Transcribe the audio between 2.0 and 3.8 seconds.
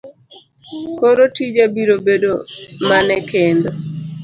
bedo mane kendo?